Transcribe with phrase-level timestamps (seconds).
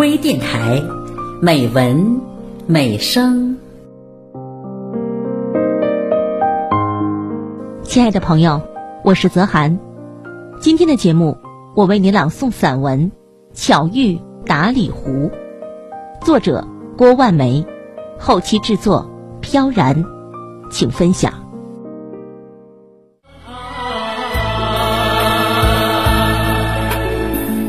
[0.00, 0.82] 微电台，
[1.42, 2.22] 美文
[2.66, 3.54] 美声。
[7.82, 8.62] 亲爱的朋友，
[9.04, 9.78] 我是泽涵。
[10.58, 11.36] 今天的节目，
[11.76, 13.10] 我为你朗诵散文
[13.52, 15.10] 《巧遇打里湖》，
[16.24, 17.62] 作者郭万梅，
[18.18, 19.06] 后期制作
[19.42, 20.02] 飘然，
[20.70, 21.30] 请分享。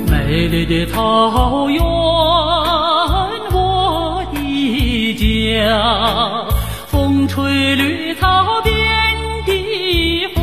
[0.09, 1.83] 美丽的草原，
[6.87, 8.73] 风吹绿草遍
[9.45, 10.41] 地花，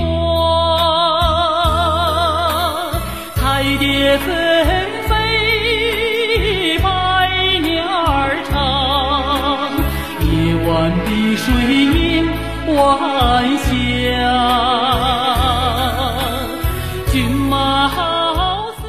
[3.35, 4.37] 彩蝶纷
[5.09, 6.89] 飞，百
[7.61, 8.57] 鸟儿唱，
[10.27, 10.31] 夜
[10.67, 10.69] 晚
[11.05, 11.53] 碧水
[11.85, 11.97] 映
[12.75, 12.79] 晚
[13.59, 13.69] 霞，
[17.13, 18.83] 骏马好似。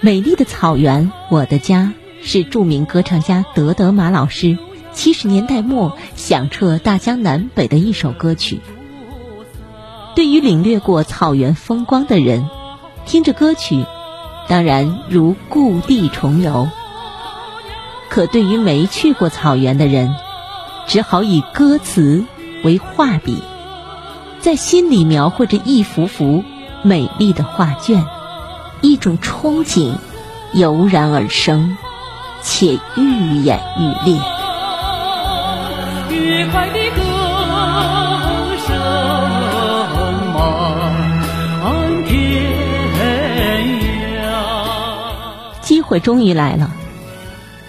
[0.00, 4.56] 美丽的草原，我的家，是著名歌唱家德德玛老师
[4.96, 8.60] 七十年代末响彻大江南北的一首歌曲。
[10.16, 12.48] 对于领略过草原风光的人，
[13.04, 13.84] 听着歌曲，
[14.48, 16.66] 当然如故地重游；
[18.08, 20.14] 可对于没去过草原的人，
[20.86, 22.24] 只好以歌词
[22.64, 23.42] 为画笔，
[24.40, 26.42] 在心里描绘着一幅幅
[26.82, 28.06] 美丽的画卷。
[28.80, 29.92] 一种憧憬
[30.54, 31.76] 油然而生，
[32.42, 34.18] 且愈演愈烈。
[36.10, 37.02] 愉快的歌
[38.66, 38.76] 声
[41.62, 42.10] 满天
[44.20, 44.22] 涯。
[45.60, 46.70] 机会终于来了。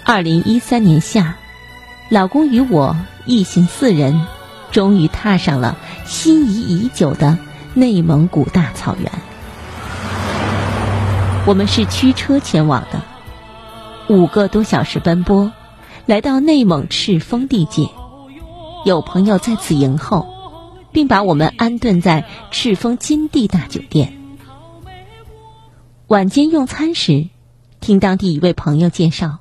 [0.04, 1.36] 二零一三年夏，
[2.08, 4.26] 老公与我一行四人，
[4.70, 7.36] 终于踏上了心仪已久的
[7.74, 9.12] 内蒙古大草原。
[11.44, 13.02] 我们是驱车前往的，
[14.08, 15.52] 五个多小时奔波，
[16.06, 17.88] 来到内蒙赤峰地界，
[18.88, 20.26] 有朋友在此迎候，
[20.92, 24.14] 并把我们安顿在赤峰金地大酒店。
[26.06, 27.28] 晚间用餐时，
[27.80, 29.40] 听当地一位朋友介绍，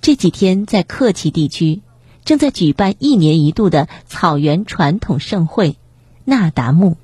[0.00, 1.82] 这几天在克旗地区
[2.24, 5.76] 正在举办一年一度的草原传统盛会——
[6.24, 6.96] 那达慕。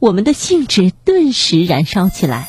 [0.00, 2.48] 我们的兴致顿时燃烧起来。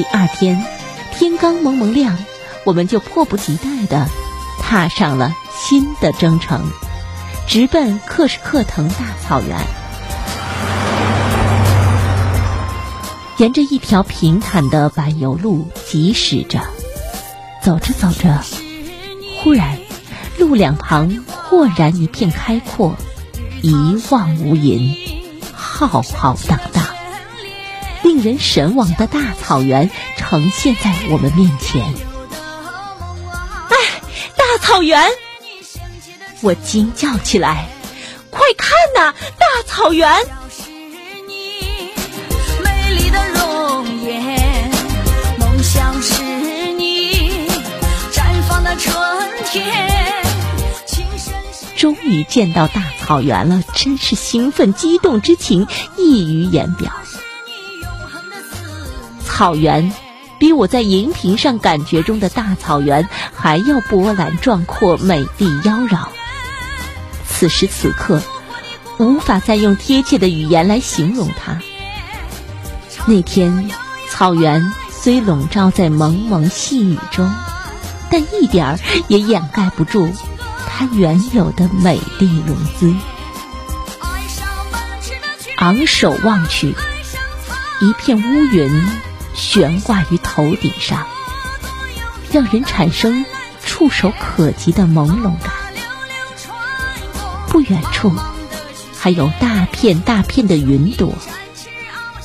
[0.00, 0.64] 第二天，
[1.12, 2.16] 天刚蒙蒙亮，
[2.64, 4.08] 我们就迫不及待地
[4.58, 6.70] 踏上了新的征程，
[7.46, 9.58] 直奔克什克腾大草原。
[13.36, 16.62] 沿着一条平坦的柏油路疾驶着，
[17.62, 18.40] 走着走着，
[19.42, 19.78] 忽然，
[20.38, 22.96] 路两旁豁然一片开阔，
[23.60, 24.96] 一望无垠，
[25.52, 26.79] 浩浩荡荡。
[28.20, 31.82] 令人神往的大草原呈现在我们面前。
[33.70, 33.76] 哎，
[34.36, 35.08] 大草原！
[36.42, 37.66] 我惊叫起来
[38.28, 40.06] ：“快看呐，大草原！”
[42.62, 44.70] 美丽的容颜，
[45.38, 46.22] 梦想是
[46.74, 47.48] 你
[48.12, 48.92] 绽放的春
[49.50, 50.22] 天。
[51.74, 55.66] 终于见到大草原了，真是兴奋激动之情
[55.96, 56.92] 溢于言表。
[59.40, 59.90] 草原
[60.38, 66.08] 比我在荧屏上感觉中的大草原还要波澜壮阔、美丽妖娆。
[67.26, 68.22] 此时此刻，
[68.98, 71.58] 无法再用贴切的语言来形容它。
[73.06, 73.70] 那天，
[74.10, 77.34] 草原虽笼罩在蒙蒙细雨中，
[78.10, 78.78] 但一点儿
[79.08, 80.12] 也掩盖不住
[80.68, 82.94] 它原有的美丽容姿。
[85.56, 86.74] 昂首望去，
[87.80, 88.86] 一片乌云
[89.34, 91.06] 悬挂于头顶上，
[92.32, 93.24] 让人产生
[93.64, 95.52] 触手可及的朦胧感。
[97.48, 98.12] 不远处，
[98.96, 101.14] 还有大片大片的云朵，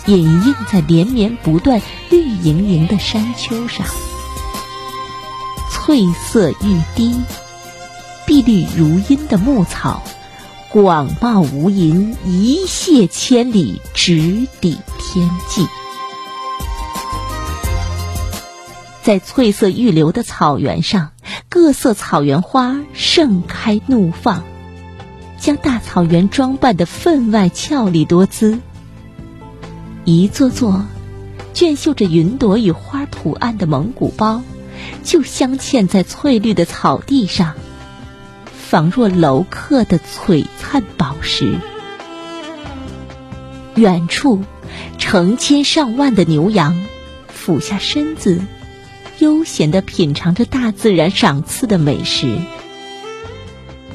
[0.06, 3.88] 隐映在连绵不断、绿莹莹的山丘上，
[5.72, 7.20] 翠色欲滴，
[8.26, 10.04] 碧绿如茵的牧草。
[10.70, 15.66] 广袤无垠，一泻千里，直抵天际。
[19.06, 21.12] 在翠色欲流的草原上，
[21.48, 24.44] 各色草原花盛开怒放，
[25.38, 28.58] 将大草原装扮得分外俏丽多姿。
[30.06, 30.88] 一座座
[31.54, 34.42] 镌绣着云朵与花图案的蒙古包，
[35.04, 37.54] 就镶嵌在翠绿的草地上。
[38.56, 41.60] 仿若镂刻的璀璨宝石。
[43.76, 44.42] 远处，
[44.98, 46.84] 成千上万的牛羊
[47.28, 48.42] 俯下身子，
[49.20, 52.38] 悠闲地品尝着大自然赏赐的美食。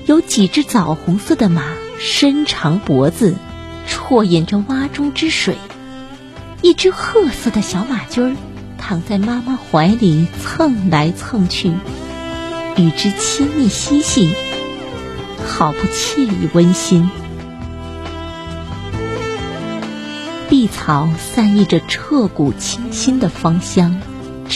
[0.07, 1.63] 有几只枣红色的马
[1.99, 3.37] 伸长脖子，
[3.89, 5.55] 啜饮着洼中之水；
[6.63, 8.35] 一只褐色的小马驹儿
[8.79, 11.73] 躺在妈妈怀里蹭来蹭去，
[12.77, 14.31] 与之亲密嬉戏，
[15.47, 17.09] 好不惬意温馨。
[20.49, 24.01] 碧草散溢着彻骨清新的芳香，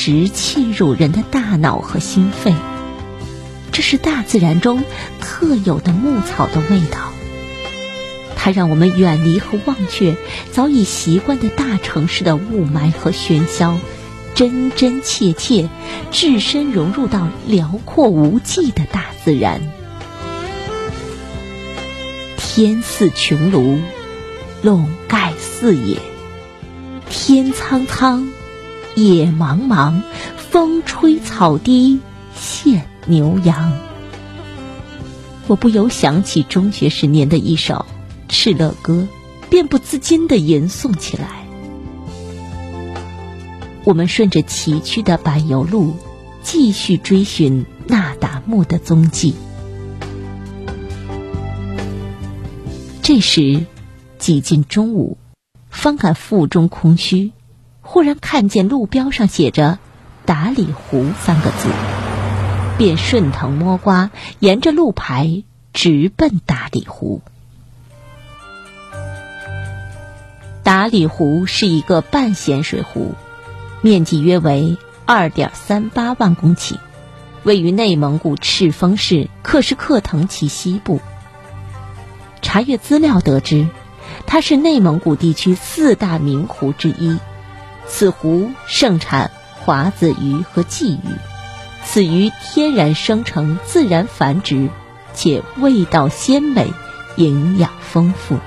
[0.04, 2.52] 直沁入人的大脑和心肺。
[3.72, 4.84] 这是大自然中
[5.18, 7.10] 特有的牧草的味道，
[8.36, 10.18] 它让我们远离和忘却
[10.52, 13.78] 早已习惯的大城市的雾霾和喧嚣，
[14.34, 15.70] 真真切切
[16.10, 19.62] 置身融入到辽阔无际的大自然。
[22.36, 23.78] 天似穹庐。
[24.60, 25.96] 笼盖四野，
[27.08, 28.28] 天苍苍，
[28.94, 30.02] 野茫茫，
[30.36, 32.00] 风吹草低
[32.34, 33.72] 见牛羊。
[35.46, 37.86] 我不由想起中学时年的一首
[38.32, 39.08] 《敕勒歌》，
[39.50, 41.44] 便不自禁地吟诵起来。
[43.84, 45.94] 我们顺着崎岖的柏油路，
[46.42, 49.34] 继续追寻那达慕的踪迹。
[53.02, 53.66] 这时。
[54.16, 55.18] 几近中午，
[55.68, 57.32] 方感腹中空虚，
[57.86, 59.78] 忽然看见路标上写着
[60.26, 61.68] “达里湖”三个字，
[62.76, 64.10] 便顺藤摸瓜，
[64.40, 67.20] 沿着路牌直奔达里湖。
[70.64, 73.12] 达里湖是一个半咸水湖，
[73.82, 76.78] 面积约为二点三八万公顷，
[77.44, 81.00] 位于内蒙古赤峰市克什克腾旗西部。
[82.40, 83.68] 查阅资料得知。
[84.26, 87.18] 它是内蒙古地区四大名湖之一，
[87.86, 91.16] 此湖盛产华子鱼和鲫鱼，
[91.84, 94.68] 此鱼天然生成、自然繁殖，
[95.14, 96.72] 且味道鲜美、
[97.16, 98.38] 营养丰富。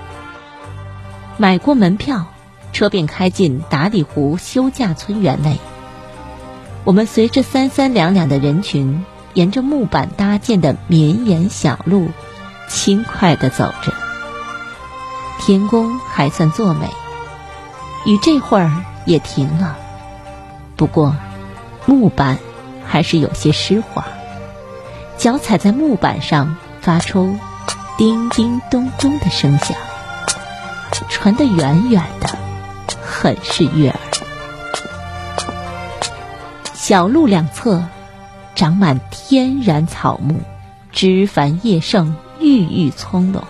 [1.38, 2.26] 买过门票，
[2.74, 5.60] 车便开进达里湖休假村园内。
[6.84, 12.10] 我们随着三三两两的人群，沿着木板搭建的绵延小路，
[12.68, 13.94] 轻快地走着。
[15.40, 16.90] 天公还算作美，
[18.06, 19.76] 与这会儿也停了。
[20.76, 21.16] 不过，
[21.88, 22.38] 木板
[22.86, 24.06] 还是有些湿滑，
[25.18, 27.36] 脚踩在木板上发出
[27.98, 29.76] 叮叮咚咚的声响，
[31.10, 32.30] 传得远远的，
[33.02, 34.00] 很是悦耳。
[36.74, 37.84] 小路两侧
[38.54, 40.42] 长满天然草木，
[40.92, 43.42] 枝繁叶盛，郁郁葱茏。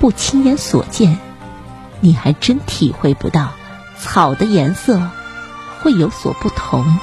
[0.00, 1.18] 不亲眼所见，
[2.00, 3.52] 你还真体会不到
[4.00, 5.00] 草的颜色
[5.80, 6.98] 会有所不同。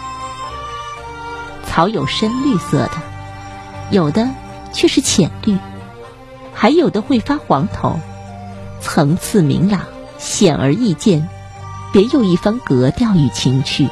[1.66, 2.92] 草有深绿色的，
[3.92, 4.30] 有的
[4.72, 5.58] 却是浅绿，
[6.54, 8.00] 还有的会发黄头，
[8.80, 9.82] 层次明朗，
[10.18, 11.28] 显而易见，
[11.92, 13.90] 别有一番格调与情趣。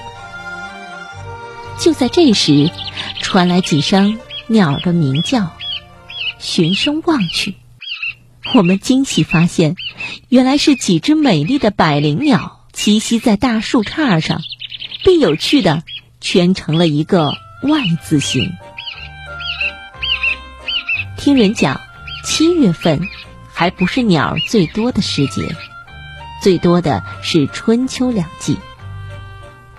[1.78, 2.72] 就在这时，
[3.22, 4.18] 传来几声
[4.48, 5.50] 鸟的鸣叫，
[6.40, 7.56] 循声望去。
[8.56, 9.76] 我们惊喜发现，
[10.30, 14.42] 原来是几只美丽的百灵鸟栖息在大树杈上，
[15.04, 15.84] 并有趣的
[16.20, 18.52] 圈成了一个 Y 字形。
[21.18, 21.80] 听人讲，
[22.26, 23.08] 七月份
[23.54, 25.56] 还不是鸟最多的时节，
[26.42, 28.58] 最多的是春秋两季。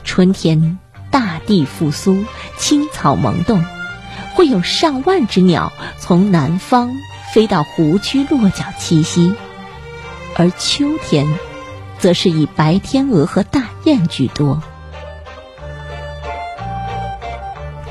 [0.05, 0.79] 春天，
[1.11, 2.25] 大地复苏，
[2.57, 3.63] 青草萌动，
[4.35, 6.95] 会有上万只鸟从南方。
[7.35, 9.35] 飞到湖区落脚栖息，
[10.37, 11.27] 而秋天，
[12.05, 14.61] 则是以白天鹅和大雁居多。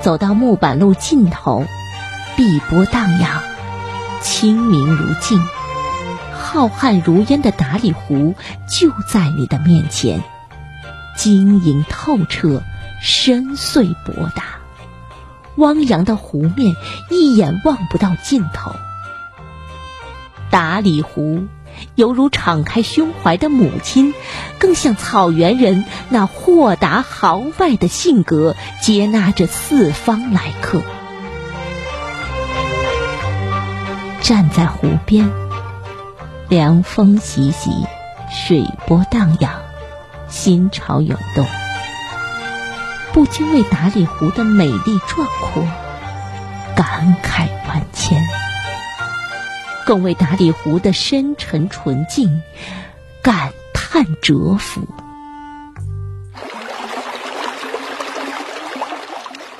[0.03, 1.65] 走到木板路尽头，
[2.38, 3.41] 碧波荡漾，
[4.22, 5.43] 清明如镜，
[6.32, 8.36] 浩瀚如烟的达里湖
[8.70, 10.22] 就在你的面前，
[11.17, 12.62] 晶莹透彻，
[13.01, 14.43] 深邃博大，
[15.55, 16.75] 汪洋的湖面
[17.10, 18.75] 一眼望不到尽头。
[20.51, 21.48] 达里湖，
[21.96, 24.13] 犹如敞开胸怀的母亲，
[24.58, 30.82] 更像草原人那豁达豪迈的性格，接纳着四方来客。
[34.22, 35.32] 站在湖边，
[36.50, 37.72] 凉风习习，
[38.32, 39.51] 水波荡漾，
[40.30, 41.46] 心潮涌动，
[43.12, 45.63] 不禁为达里湖的美丽壮阔
[46.75, 48.24] 感慨万千。
[49.86, 52.42] 更为达里湖的深沉纯净
[53.22, 54.88] 感叹折服。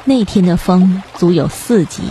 [0.06, 2.04] 那天的风足有四级，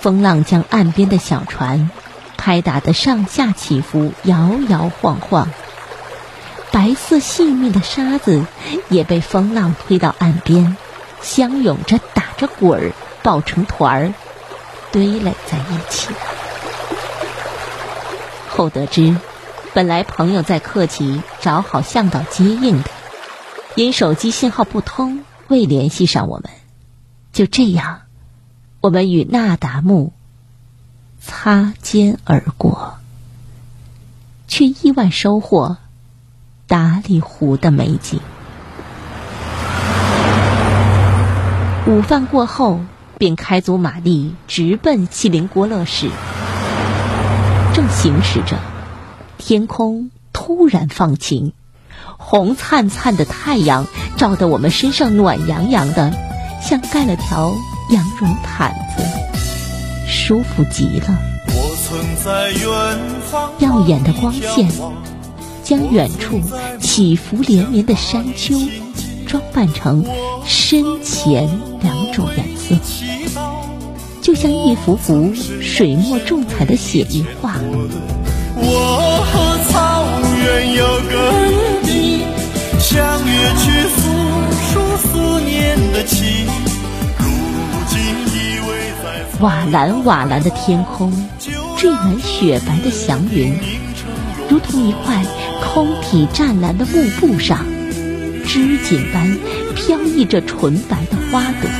[0.00, 1.90] 风浪将岸边的小船
[2.36, 5.48] 拍打得上下起伏，摇摇晃晃。
[6.70, 8.44] 白色细密的沙子
[8.88, 10.76] 也被风浪推到岸边，
[11.22, 14.14] 相拥着打着滚儿，抱成团儿，
[14.92, 16.10] 堆垒在一起。
[18.56, 19.14] 后得知，
[19.74, 22.88] 本来朋友在客旗找好向导接应的，
[23.74, 26.50] 因手机信号不通，未联系上我们。
[27.34, 28.00] 就这样，
[28.80, 30.14] 我们与那达慕
[31.20, 32.94] 擦肩而过，
[34.48, 35.76] 却意外收获。
[36.66, 38.20] 达里湖的美景。
[41.86, 42.80] 午饭过后，
[43.18, 46.10] 便开足马力直奔锡林郭勒市。
[47.76, 48.56] 正行驶着，
[49.36, 51.52] 天空突然放晴，
[52.16, 56.10] 红灿灿的太阳照得我们身上暖洋洋的，
[56.62, 57.54] 像盖了条
[57.90, 59.04] 羊绒毯子，
[60.08, 61.18] 舒服极了。
[63.58, 64.70] 耀眼的光线。
[65.62, 66.40] 将远处
[66.80, 68.54] 起伏连绵的山丘
[69.26, 70.04] 装扮成
[70.46, 72.76] 深浅两种颜色，
[74.26, 77.54] 就像一幅幅水墨重彩的写意画。
[78.56, 80.04] 我和草
[80.36, 81.14] 原有个
[81.84, 82.24] 你，
[82.80, 84.02] 相约去诉
[84.72, 86.44] 说思念的情。
[87.20, 87.24] 如
[87.86, 88.68] 今依偎
[89.00, 89.06] 在
[89.38, 91.12] 瓦蓝瓦蓝的天空，
[91.76, 93.54] 缀满雪白的祥云，
[94.50, 95.24] 如同一块。
[95.72, 97.64] 空体湛蓝的幕布上，
[98.44, 99.38] 织锦般
[99.76, 101.70] 飘逸着纯白的花朵，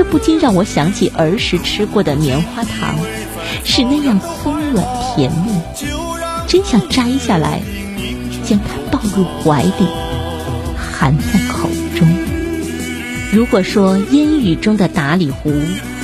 [0.00, 2.96] 这不禁让我想起儿时吃过的棉花糖，
[3.64, 4.82] 是那样松软
[5.14, 5.60] 甜蜜，
[6.48, 7.60] 真想摘下来，
[8.42, 9.86] 将它抱入怀里，
[10.74, 12.08] 含在口中。
[13.30, 15.52] 如果说烟雨中的达里湖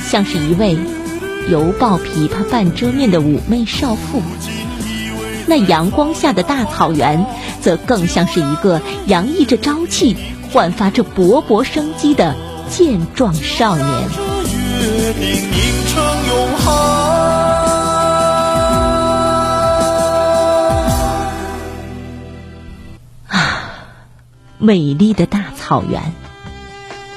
[0.07, 0.77] 像是一位
[1.49, 4.21] 犹抱琵琶半遮面的妩媚少妇。
[5.47, 7.25] 那阳光下的大草原，
[7.61, 10.15] 则更像是一个洋溢着朝气、
[10.53, 12.35] 焕发着勃勃生机的
[12.69, 13.87] 健壮少年。
[23.27, 23.61] 啊，
[24.57, 26.01] 美丽的大草原，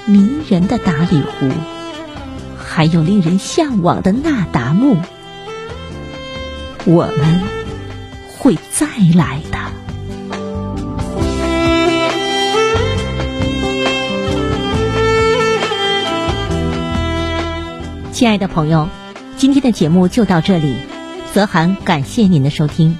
[0.06, 1.50] 迷人的达里湖，
[2.58, 4.96] 还有令人向往的那达慕，
[6.84, 7.60] 我们。
[8.42, 9.58] 会再来的，
[18.20, 18.86] 亲爱的朋友，
[19.38, 20.76] 今天的节目就到这里。
[21.32, 22.94] 泽涵感谢您的收听。